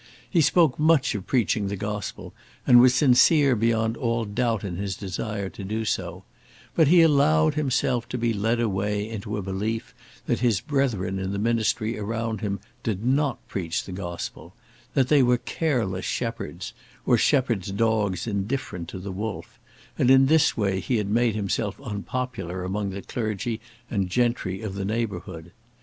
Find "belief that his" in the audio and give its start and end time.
9.43-10.59